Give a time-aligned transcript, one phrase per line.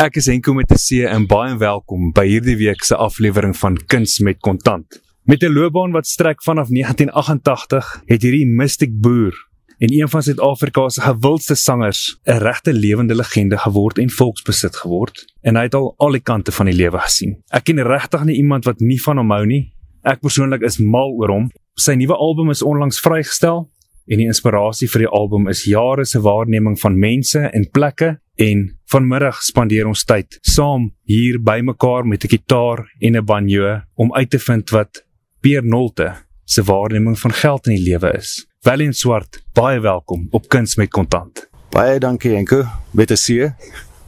[0.00, 3.76] Ek is Henko met 'n C en baie welkom by hierdie week se aflewering van
[3.76, 4.86] Kuns met Kontant.
[5.24, 9.34] Met 'n loopbaan wat strek vanaf 1988, het hierdie Mystic Boer
[9.78, 15.34] en een van Suid-Afrika se gewildste sangers 'n regte lewende legende geword en volksbesit geword.
[15.42, 17.42] En hy het al al die kante van die lewe gesien.
[17.50, 19.72] Ek ken regtig nie iemand wat nie van hom hou nie.
[20.02, 21.50] Ek persoonlik is mal oor hom.
[21.74, 23.68] Sy nuwe album is onlangs vrygestel
[24.06, 28.62] en die inspirasie vir die album is jare se waarneming van mense en plekke en
[28.88, 34.30] vanmiddag spandeer ons tyd saam hier bymekaar met 'n gitaar en 'n banjo om uit
[34.30, 35.04] te vind wat
[35.40, 38.46] Peer Nolte se waarneming van geld in die lewe is.
[38.60, 41.48] Valiant Swart, baie welkom op Kuns met Kontant.
[41.70, 43.52] Baie dankie Enko, met 'n C.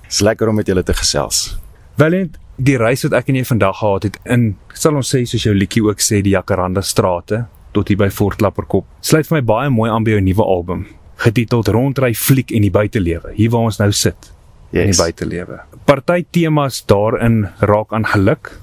[0.08, 1.58] Dis lekker om met julle te gesels.
[1.96, 5.42] Valiant, die reis wat ek en jy vandag gehad het in, sal ons sê soos
[5.42, 8.84] jou liedjie ook sê, die Jacaranda strate tot hier by Fort Klapperkop.
[9.00, 10.86] Sluit vir my baie mooi aan by jou nuwe album
[11.22, 13.34] getiteld Rondry fliek en die buitelewe.
[13.36, 14.32] Hier waar ons nou sit
[14.70, 14.82] yes.
[14.84, 15.60] in die buitelewe.
[15.86, 18.56] Party temas daarin raak aan geluk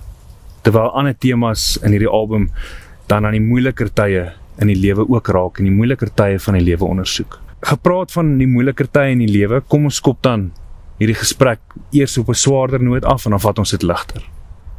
[0.65, 2.49] terwyl ander temas in hierdie album
[3.07, 6.57] dan aan die moeiliker tye in die lewe ook raak en die moeiliker tye van
[6.59, 7.39] die lewe ondersoek.
[7.65, 10.49] Gepraat van die moeiliker tye in die lewe, kom ons skop dan
[10.99, 11.61] hierdie gesprek
[11.95, 14.23] eers op 'n swaarder noot af en dan vat ons dit ligter.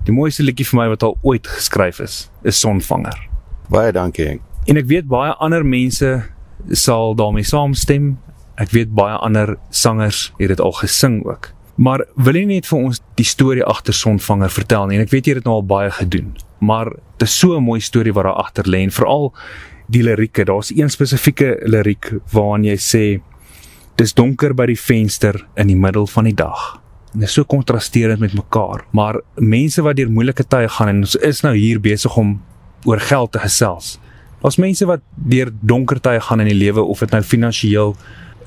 [0.04, 3.28] Die mooiste liedjie vir my wat al ooit geskryf is, is Sonvanger.
[3.68, 4.40] Baie dankie.
[4.66, 6.22] En ek weet baie ander mense
[6.72, 8.18] sal daarmee saamstem.
[8.60, 11.52] Ek weet baie ander sangers het dit al gesing ook.
[11.80, 14.98] Maar wil jy net vir ons die storie agter Sonvanger vertel nie?
[14.98, 17.64] En ek weet jy het dit nou al baie gedoen, maar dit is so 'n
[17.64, 19.32] mooi storie wat daar agter lê en veral
[19.88, 20.44] die lirieke.
[20.44, 23.20] Daar's een spesifieke liriek waarin jy sê
[23.96, 26.80] dis donker by die venster in die middel van die dag.
[27.12, 31.02] En dit is so kontrasterend met mekaar, maar mense wat deur moeilike tye gaan en
[31.04, 32.40] ons is nou hier besig om
[32.84, 33.98] oor geld te gesels.
[34.40, 37.96] Daar's mense wat deur donker tye gaan in die lewe of dit nou finansiëel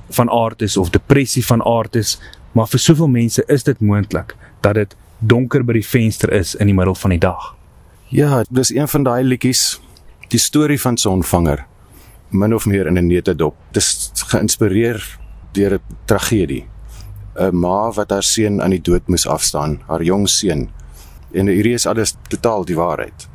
[0.09, 2.17] van aard is of depressie van aard is,
[2.52, 6.69] maar vir soveel mense is dit moontlik dat dit donker by die venster is in
[6.69, 7.53] die middel van die dag.
[8.13, 9.80] Ja, dis een van daai liedjies,
[10.30, 11.66] die storie van Sonvanger,
[12.29, 13.56] min of meer in 'n netedop.
[13.72, 15.01] Dis geïnspireer
[15.53, 16.66] deur 'n tragedie.
[17.35, 20.69] 'n Ma wat haar seun aan die dood moes afstaan, haar jong seun.
[21.34, 23.28] En hierdie is alles totaal die waarheid.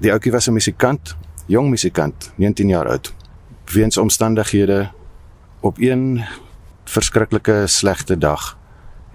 [0.00, 1.16] Die ouetjie was 'n musikant,
[1.46, 3.12] jong musikant, 19 jaar oud.
[3.72, 4.90] Weens omstandighede
[5.60, 6.24] op een
[6.84, 8.58] verskriklike slegte dag.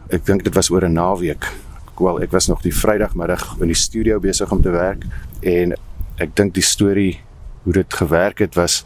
[0.09, 1.51] Ek dink dit was oor 'n naweek.
[1.97, 5.03] Wel, ek was nog die Vrydagmiddag in die studio besig om te werk
[5.41, 5.73] en
[6.17, 7.19] ek dink die storie
[7.63, 8.85] hoe dit gewerk het was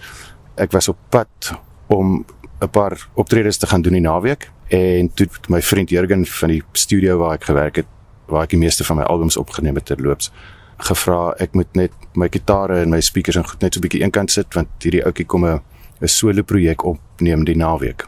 [0.56, 1.52] ek was op pad
[1.88, 2.26] om
[2.62, 6.64] 'n paar optredes te gaan doen die naweek en toe my vriend Jurgen van die
[6.72, 7.86] studio waar ek gewerk het
[8.26, 10.32] waar ek die meeste van my albums opgeneem het terloops
[10.88, 14.04] gevra ek moet net my gitare en my speakers en goed net so 'n bietjie
[14.04, 15.62] eenkant sit want hierdie ouetjie kom 'n
[16.02, 18.08] 'n solo projek opneem die naweek.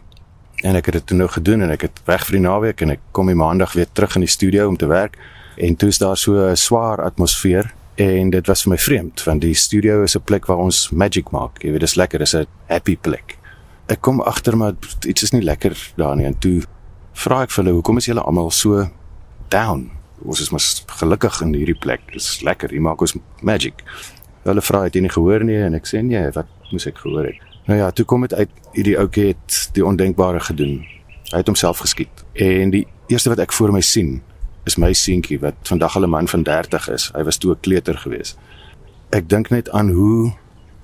[0.64, 2.90] En ek het dit toe nou gedoen en ek het weg vir die naweek en
[2.90, 5.18] ek kom die maandag weer terug in die studio om te werk
[5.58, 9.42] en toe is daar so 'n swaar atmosfeer en dit was vir my vreemd want
[9.42, 11.62] die studio is 'n plek waar ons magic maak.
[11.62, 13.38] Jy weet dis lekker, dis 'n happy plek.
[13.88, 14.74] Ek kom agter maar
[15.06, 16.64] iets is nie lekker daar nie en toe
[17.14, 18.90] vra ek vir hulle hoekom is julle almal so
[19.50, 19.92] down?
[20.26, 22.06] Ons is mos gelukkig in hierdie plek.
[22.12, 22.70] Dit is lekker.
[22.70, 23.84] Hier maak ons magic.
[24.44, 27.30] Hulle vra het jy nie gehoor nie en ek sê nee, wat moes ek gehoor
[27.30, 27.40] het?
[27.68, 30.82] Nou ja, toe kom dit uit hierdie ouetjie het die ondenkbare gedoen.
[31.32, 32.26] Hy het homself geskiet.
[32.34, 34.22] En die eerste wat ek voor my sien
[34.68, 37.12] is my seentjie wat vandag al 'n man van 30 is.
[37.16, 38.36] Hy was toe 'n kleuter gewees.
[39.12, 40.34] Ek dink net aan hoe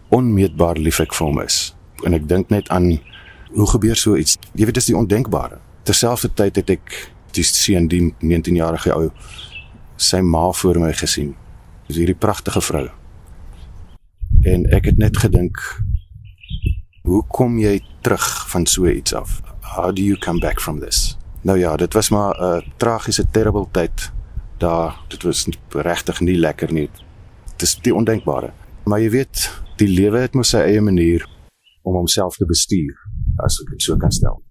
[0.10, 1.76] onmeetbaar lief ek vir hom is.
[2.04, 3.00] En ek dink net aan
[3.54, 4.38] hoe gebeur so iets?
[4.54, 5.60] Jy weet dis die ondenkbare.
[5.84, 9.10] Terselfdertyd het ek die seun die 19-jarige ou
[10.00, 11.36] sy ma voor my gesien.
[11.88, 12.88] Dis hierdie pragtige vrou.
[14.48, 15.60] En ek het net gedink
[17.10, 19.40] hoe kom jy terug van so iets af?
[19.76, 21.18] How do you come back from this?
[21.42, 24.12] Nou ja, dit was maar 'n tragiese terrible tyd.
[24.58, 26.90] Daar dit was regtig nie lekker nie.
[27.52, 28.54] Dit is die ondenkbare.
[28.84, 31.28] Maar jy weet, die lewe het mos sy eie manier
[31.82, 32.96] om homself te bestuur,
[33.44, 34.44] as ek dit so kan stel.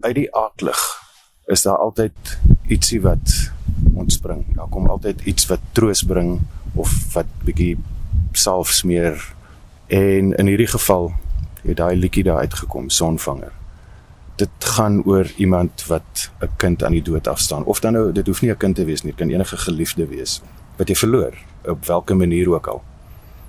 [0.00, 1.05] Uit die aardlig
[1.46, 3.52] is daar altyd ietsie wat
[3.94, 4.44] ontspring.
[4.54, 6.40] Daar kom altyd iets wat troos bring
[6.74, 7.76] of wat bietjie
[8.32, 9.34] salf smeer.
[9.86, 11.12] En in hierdie geval
[11.62, 13.52] het daai liedjie daar uitgekom, Sonvanger.
[14.36, 18.26] Dit gaan oor iemand wat 'n kind aan die dood afstaan of dan nou dit
[18.26, 20.42] hoef nie 'n kind te wees nie, dit kan enige geliefde wees
[20.76, 21.34] wat jy verloor
[21.64, 22.82] op watter manier ook al.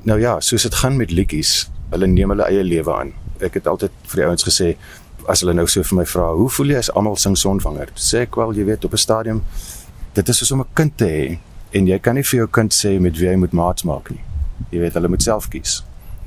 [0.01, 3.13] Nou ja, soos dit gaan met liedjies, hulle neem hulle eie lewe aan.
[3.39, 4.77] Ek het altyd vir die ouens gesê
[5.27, 7.91] as hulle nou so vir my vra, hoe voel jy as almal sing sonvanger?
[7.95, 9.43] Sê ek wel, jy weet op 'n stadium
[10.13, 11.37] dit is soos om 'n kind te hê
[11.71, 14.23] en jy kan nie vir jou kind sê met wie hy moet maats maak nie.
[14.71, 15.83] Jy weet hulle moet self kies.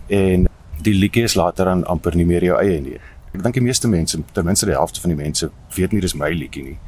[0.09, 0.49] En
[0.83, 2.99] die liedjie is later dan amper nie meer jou eie nie.
[3.35, 6.15] Ek dink die meeste mense, ten minste die helfte van die mense weet nie dis
[6.15, 6.79] my liedjie nie.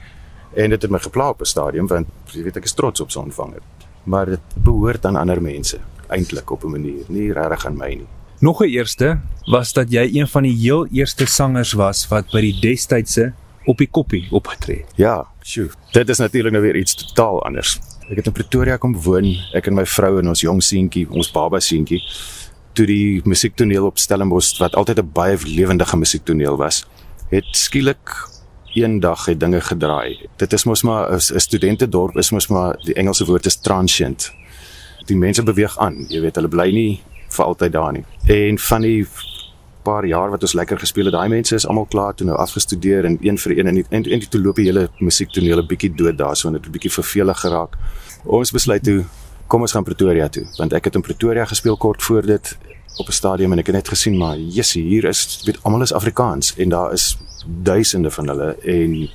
[0.55, 3.11] En dit het my gepla op 'n stadium want jy weet ek is trots op
[3.11, 3.63] so 'n ontvanger.
[4.05, 8.09] Maar dit behoort aan ander mense eintlik op 'n manier, nie regtig aan my nie.
[8.43, 12.41] Nog 'n eerste was dat jy een van die heel eerste sangers was wat by
[12.41, 13.33] die destydse
[13.65, 14.93] op die koppie opgetree het.
[14.95, 15.71] Ja, sjoe.
[15.91, 17.79] Dit is natuurlik nou weer iets totaal anders.
[18.11, 21.31] Ek het in Pretoria kom woon, ek en my vrou en ons jong seentjie, ons
[21.31, 22.03] baba seentjie,
[22.73, 26.85] toe die musiektoneel op Stellenbosch wat altyd 'n baie lewendige musiektoneel was,
[27.31, 28.29] het skielik
[28.75, 30.19] eendag het dinge gedraai.
[30.37, 34.33] Dit is mos maar 'n studentedorp is mos maar die Engelse woord is transient.
[35.07, 37.01] Die mense beweeg aan, jy weet, hulle bly nie
[37.37, 38.05] vir altyd daar nie.
[38.27, 39.07] En van die
[39.83, 43.05] paar jaar wat ons lekker gespeel het, daai mense is almal klaar toe nou afgestudeer
[43.09, 46.19] en een vir een en en, en toe loop die hele musiektoneel 'n bietjie dood
[46.19, 47.77] daarso en dit 'n bietjie vervelig geraak.
[48.25, 49.05] Ons besluit toe
[49.47, 52.57] kom ons gaan Pretoria toe want ek het in Pretoria gespeel kort voor dit
[52.97, 55.93] op 'n stadium en ek het net gesien maar jessie hier is weet almal is
[55.93, 57.19] Afrikaans en daar is
[57.63, 59.11] duisende van hulle en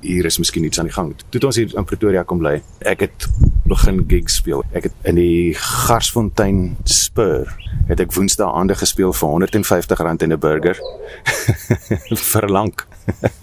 [0.00, 1.14] hier is miskien iets aan die gang.
[1.28, 3.28] Toe ons hier in Pretoria kom bly, ek het
[3.72, 4.62] begin gigs speel.
[4.76, 7.48] Ek het in die Garsfontein Spur
[7.88, 10.78] het ek Woensdae aande gespeel vir R150 en 'n burger
[12.32, 12.86] vir lank.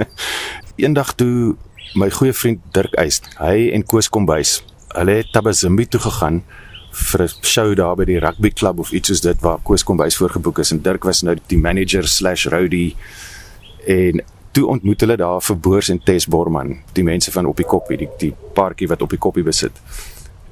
[0.84, 1.56] Eendag toe
[1.96, 4.60] my goeie vriend Dirk Eist, hy en Koos Kombuis,
[4.94, 6.44] hulle het Tabazimbi toe gegaan
[6.92, 10.18] vir 'n show daar by die rugby klub of iets soos dit waar Koos Kombuis
[10.18, 12.96] voorgeboek is en Dirk was nou die manager/roadie
[13.88, 14.22] en
[14.52, 17.98] toe ontmoet hulle daar vir Boers en Tess Borman, die mense van op die koppie,
[17.98, 19.82] die die paartjie wat op die koppie besit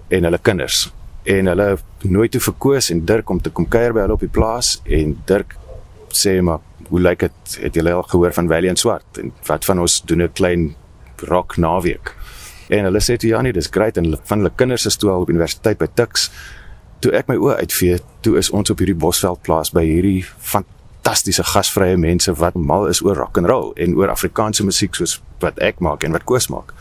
[0.08, 0.88] en hulle kinders.
[1.24, 4.32] En hulle nooit toe verkoos en Dirk om te kom kuier by hulle op die
[4.32, 5.58] plaas en Dirk
[6.16, 9.80] sê maar hoe lyk dit het julle al gehoor van Valiant Swart en wat van
[9.84, 10.76] ons doen 'n klein
[11.28, 12.16] rock naweek.
[12.70, 15.10] En hulle sê toe ja nee, dis great en hulle van hulle kinders is toe
[15.10, 16.32] al op universiteit by Tuks.
[17.00, 21.44] Toe ek my oë uitvee, toe is ons op hierdie Bosveld plaas by hierdie fantastiese
[21.44, 25.60] gasvrye mense wat mal is oor rock and roll en oor Afrikaanse musiek soos wat
[25.60, 26.74] ek maak en wat Koos maak.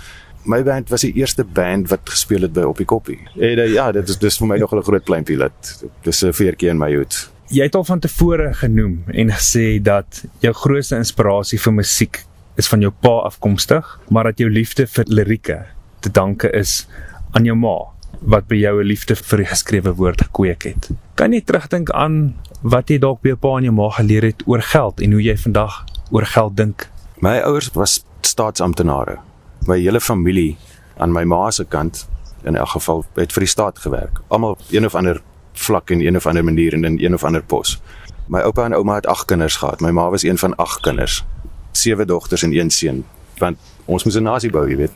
[0.47, 3.19] My band was die eerste band wat gespeel het by Op die Koppie.
[3.35, 6.33] En uh, ja, dit is dis vir my nog 'n groot pleintjie dat dis 'n
[6.33, 7.31] veertjie in my hoed.
[7.51, 12.25] Jy het al van tevore genoem en gesê dat jou grootste inspirasie vir musiek
[12.57, 15.67] is van jou pa afkomstig, maar dat jou liefde vir lirieke
[16.01, 16.87] te danke is
[17.31, 17.77] aan jou ma
[18.21, 20.91] wat by jou 'n liefde vir die geskrewe woord gekweek het.
[21.15, 24.43] Kan jy terugdink aan wat jy dalk by jou pa en jou ma geleer het
[24.47, 26.89] oor geld en hoe jy vandag oor geld dink?
[27.21, 29.19] My ouers was staatsamptenare.
[29.67, 30.57] My hele familie
[30.97, 32.09] aan my ma se kant
[32.43, 34.21] in elk geval het vir die staat gewerk.
[34.29, 35.23] Almal een of ander
[35.53, 37.81] vlak en een of ander manier en in een of ander pos.
[38.27, 39.81] My oupa en ouma het 8 kinders gehad.
[39.81, 41.25] My ma was een van 8 kinders.
[41.71, 43.05] 7 dogters en een seun.
[43.39, 44.93] Want ons moes 'n nasie bou, jy weet.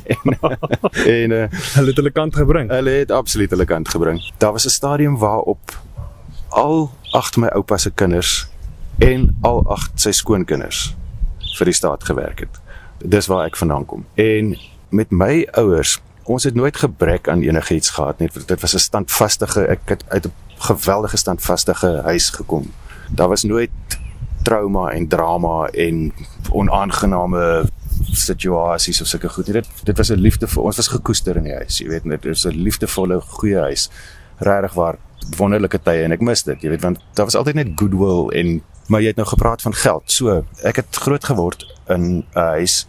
[1.20, 2.70] en uh, hulle het hulle kant gebring.
[2.70, 4.32] Hulle het absoluut hulle kant gebring.
[4.38, 5.78] Daar was 'n stadium waarop
[6.48, 8.48] al 8 my oupa se kinders
[8.98, 10.96] en al 8 sy skoonkinders
[11.58, 12.60] vir die staat gewerk het.
[13.04, 14.04] Dis waar ek vandaan kom.
[14.14, 14.56] En
[14.88, 18.28] met my ouers, ons het nooit gebrek aan enigiets gehad nie.
[18.46, 22.72] Dit was 'n standvastige, ek het uit 'n geweldige standvastige huis gekom.
[23.10, 23.70] Daar was nooit
[24.42, 26.12] trauma en drama en
[26.50, 27.64] onaangename
[28.12, 29.52] situasies of sulke goed.
[29.52, 31.78] Dit dit was 'n liefde vir ons was gekoester in die huis.
[31.78, 33.90] Jy weet, dit is 'n liefdevolle goeie huis.
[34.38, 34.96] Regtig waar
[35.36, 36.62] wonderlike tye en ek mis dit.
[36.62, 39.74] Jy weet want daar was altyd net goodwill en maar jy het nou gepraat van
[39.74, 40.02] geld.
[40.10, 42.86] So, ek het groot geword in 'n huis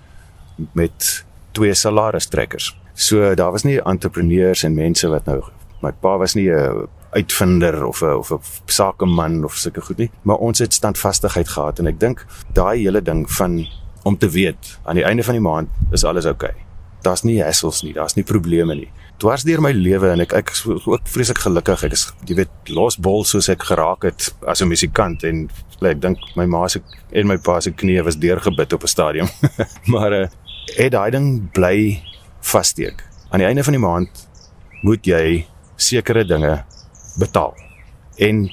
[0.73, 2.77] met twee salaristrekkers.
[2.93, 5.41] So daar was nie entrepreneurs en mense wat nou
[5.81, 10.11] my pa was nie 'n uitvinder of 'n of 'n sakeman of sulke goed nie,
[10.21, 13.67] maar ons het standvastigheid gehad en ek dink daai hele ding van
[14.03, 16.49] om te weet aan die einde van die maand is alles oukei.
[16.49, 16.65] Okay.
[17.01, 18.91] Daar's nie hassles nie, daar's nie probleme nie.
[19.17, 21.83] Dwars deur my lewe en ek ek is ook vreeslik gelukkig.
[21.83, 25.49] Ek is jy weet los bol soos ek geraak het as 'n musikant en
[25.81, 26.81] ek dink my ma se
[27.11, 29.27] en my pa se knieë was deurgebid op 'n stadium.
[29.93, 30.27] maar uh,
[30.75, 32.01] het daai ding bly
[32.41, 33.03] vassteek.
[33.29, 34.27] Aan die einde van die maand
[34.81, 36.63] moet jy sekere dinge
[37.19, 37.55] betaal.
[38.17, 38.49] En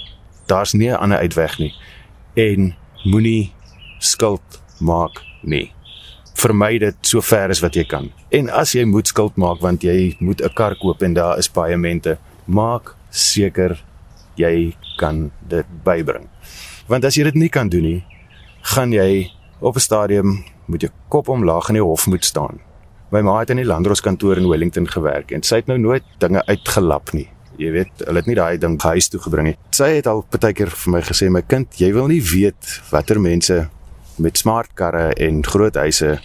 [0.46, 1.74] daar's nie 'n ander uitweg nie.
[2.34, 2.74] En
[3.04, 3.52] moenie
[3.98, 5.72] skuld maak nie.
[6.34, 8.12] Vermy dit so ver as wat jy kan.
[8.30, 11.48] En as jy moet skuld maak want jy moet 'n kar koop en daar is
[11.48, 13.82] paemente, maak seker
[14.36, 16.28] jy kan dit bybring.
[16.86, 18.04] Want as jy dit nie kan doen nie,
[18.62, 22.60] gaan jy op 'n stadium moet jy kop omlaag in die hof moet staan.
[23.10, 26.44] My ma het in die landdroskantoor in Wellington gewerk en sy het nou nooit dinge
[26.46, 27.28] uitgelap nie.
[27.58, 29.56] Jy weet, hulle het nie daai ding huis toe gebring nie.
[29.74, 33.18] Sy het al baie keer vir my gesê, "My kind, jy wil nie weet watter
[33.20, 33.68] mense
[34.18, 36.18] met smart karre en groot huise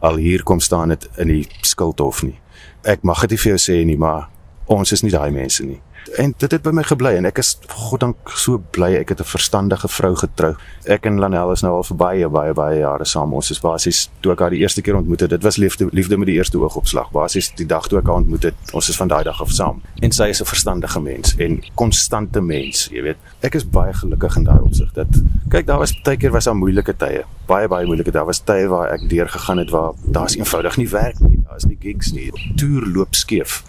[0.00, 2.38] al hier kom staan het in die skuldhof nie.
[2.82, 4.28] Ek mag dit nie vir jou sê nie, maar
[4.66, 5.80] ons is nie daai mense nie.
[6.18, 9.28] En dit het by my gebly en ek is goddank so bly ek het 'n
[9.30, 10.54] verstandige vrou getrou.
[10.84, 13.32] Ek en Lanel is nou al vir baie baie baie jare saam.
[13.34, 16.16] Ons is basies toe ek haar die eerste keer ontmoet het, dit was liefde liefde
[16.16, 17.10] met die eerste oogopslag.
[17.10, 19.82] Basies die dag toe ek haar ontmoet het, ons is van daai dag af saam.
[20.00, 23.16] En sy is 'n verstandige mens en konstante mens, jy weet.
[23.40, 25.08] Ek is baie gelukkig in daai opsig dat
[25.48, 27.24] kyk, daar was baie keer was daar moeilike tye.
[27.46, 28.10] Baie baie moeilike.
[28.10, 31.42] Daar was tye waar ek deur gegaan het waar daar's eenvoudig nie werk nie.
[31.48, 32.32] Daar's nie gigs nie.
[32.56, 33.64] Toer loop skeef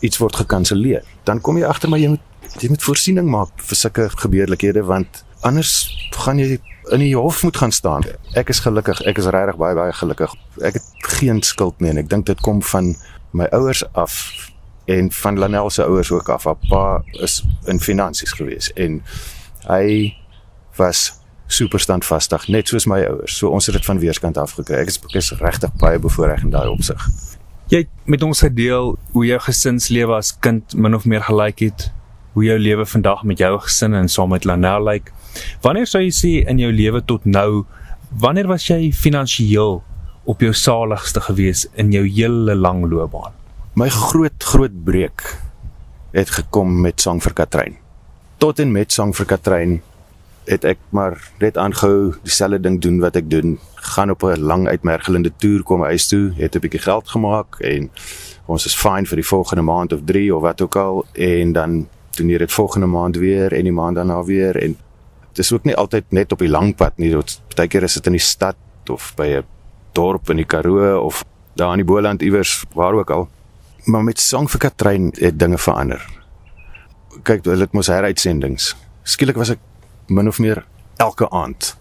[0.00, 2.26] iets word gekanselleer, dan kom jy agter maar jy moet
[2.58, 5.74] jy moet voorsiening maak vir sulke gebeurlikhede want anders
[6.16, 6.58] gaan jy
[6.90, 8.04] in die hof moet gaan staan.
[8.34, 10.32] Ek is gelukkig, ek is regtig baie baie gelukkig.
[10.64, 12.94] Ek het geen skuld meer en ek dink dit kom van
[13.36, 14.16] my ouers af
[14.90, 16.48] en van Lanel se ouers ook af.
[16.68, 17.40] Pa is
[17.70, 19.02] in finansies gewees en
[19.68, 20.16] hy
[20.76, 21.10] was
[21.50, 23.36] super standvastig net soos my ouers.
[23.38, 24.82] So ons het dit van weerskant af gekry.
[24.82, 27.06] Ek is, is regtig baie bevoorreg in daai opsig.
[27.70, 31.84] Jy het met ons gedeel hoe jou gesinslewe as kind min of meer gelyk het,
[32.34, 35.12] hoe jou lewe vandag met jou gesin en saam met Lanel lyk.
[35.62, 37.62] Wanneer sou jy sê in jou lewe tot nou,
[38.10, 39.78] wanneer was jy finansiëel
[40.26, 43.38] op jou saligste gewees in jou hele lang loopbaan?
[43.78, 45.22] My groot groot breek
[46.10, 47.78] het gekom met Sang vir Katrein.
[48.42, 49.78] Tot en met Sang vir Katrein
[50.44, 53.58] het ek maar net aangehou dieselfde ding doen wat ek doen.
[53.74, 57.90] Gaan op 'n lang uitmergelende toer kom huis toe, het 'n bietjie geld gemaak en
[58.46, 61.88] ons is fine vir die volgende maand of 3 of wat ook al en dan
[62.10, 64.76] doen jy dit volgende maand weer en die maand daarna weer en
[65.28, 67.14] dit is ook nie altyd net op die lang pad nie.
[67.48, 68.56] Partykeer is dit in die stad
[68.88, 69.44] of by 'n
[69.92, 73.28] dorp in die Karoo of daar in die Boland iewers waar ook al.
[73.84, 76.06] Maar met Song vir Katrein het dinge verander.
[77.22, 78.76] Kyk, hulle het mos heruitsendings.
[79.02, 79.58] Skielik was ek
[80.10, 80.64] min of meer
[80.96, 81.76] elke aand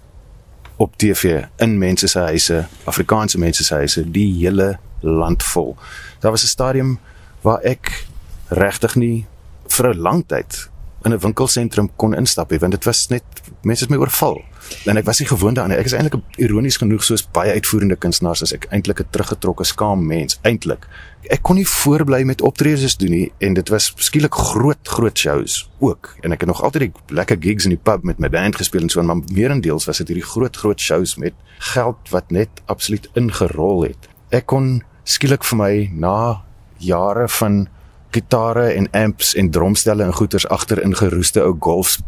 [0.75, 5.75] op TV in mense se huise, Afrikaanse mense se huise, die hele land vol.
[6.19, 7.00] Daar was 'n stadium
[7.41, 8.05] waar ek
[8.48, 9.25] regtig nie
[9.67, 10.69] vir 'n lang tyd
[11.06, 13.24] in 'n winkelsentrum kon instap nie want dit was net
[13.62, 14.41] mense het my oorval.
[14.86, 18.41] En ek was nie gewoond daaraan ek is eintlik ironies genoeg soos baie uitvoerende kunstenaars
[18.41, 20.88] as ek eintlik 'n teruggetrokke skaam mens eintlik
[21.27, 25.70] ek kon nie voorbly met optredes doen nie en dit was skielik groot groot shows
[25.84, 26.13] ook.
[26.24, 28.86] En ek het nog altyd die lekker gigs in die pub met my band gespeel
[28.88, 31.36] en so maar meerendeels was dit hierdie groot groot shows met
[31.74, 34.10] geld wat net absoluut ingerol het.
[34.32, 36.41] Ek kon skielik vir my na
[36.79, 37.68] jare van
[38.12, 42.00] gitare en amps en drumstelle en goeters agter in geroeste ou golfs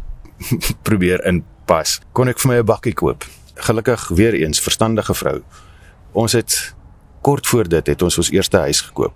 [0.87, 1.99] probeer inpas.
[2.11, 3.25] Kon ek vir my 'n bakkie koop.
[3.55, 5.41] Gelukkig weer eens verstandige vrou.
[6.11, 6.73] Ons het
[7.21, 9.13] kort voor dit het ons ons eerste huis gekoop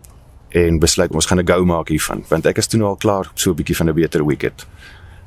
[0.49, 3.31] en besluit ons gaan 'n go maak hiervan want ek is toe nou al klaar
[3.33, 4.65] so 'n bietjie van 'n beter wicket.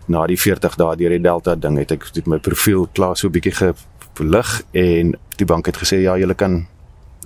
[0.06, 3.26] Na die 40 dae deur die Delta ding het ek dit my profiel klaar so
[3.26, 3.74] 'n bietjie
[4.14, 6.66] gelig en die bank het gesê ja, jy kan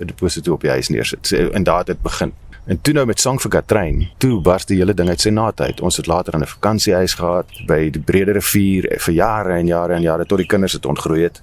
[0.01, 1.33] 'n deposito op die huis neersit.
[1.33, 2.33] En daar het dit begin.
[2.64, 5.61] En toe nou met Sang vir Katrein, toe bars die hele ding uit sy naad
[5.61, 5.81] uit.
[5.83, 10.02] Ons het later 'n vakansiehuis gehad by die Brede Rivier vir jare en jare en
[10.02, 11.40] jare tot die kinders het ontgroei het.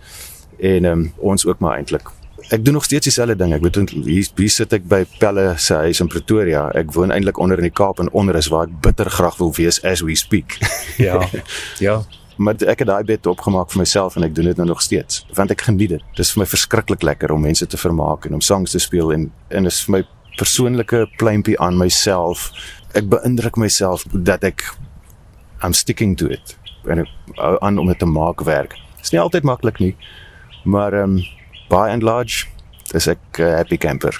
[0.60, 2.10] En um, ons ook maar eintlik.
[2.50, 3.54] Ek doen nog steeds dieselfde ding.
[3.54, 6.72] Ek weet hier, hier sit ek by Pelle se huis in Pretoria.
[6.74, 9.54] Ek woon eintlik onder in die Kaap en onder is waar ek bitter graag wil
[9.54, 10.58] wees as we speak.
[11.00, 11.28] Ja.
[11.80, 12.02] ja.
[12.36, 15.26] Maar ek het daai bed opgemaak vir myself en ek doen dit nou nog steeds
[15.36, 16.04] want ek geniet dit.
[16.16, 19.14] Dit is vir my verskriklik lekker om mense te vermaak en om songs te speel
[19.14, 20.04] en en is vir my
[20.40, 22.50] persoonlike pleintjie aan myself.
[22.98, 24.64] Ek beïndruk myself dat ek
[25.64, 26.56] I'm sticking to it.
[26.88, 28.78] En ek hou aan om dit te maak werk.
[29.00, 29.96] Dit is nie altyd maklik nie,
[30.64, 31.28] maar ehm um,
[31.70, 32.48] by and large
[32.98, 34.16] is ek 'n uh, happy camper.